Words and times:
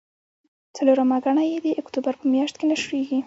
څلورمه 0.75 1.17
ګڼه 1.25 1.43
یې 1.51 1.57
د 1.65 1.67
اکتوبر 1.81 2.13
په 2.19 2.25
میاشت 2.33 2.55
کې 2.59 2.65
نشریږي. 2.71 3.19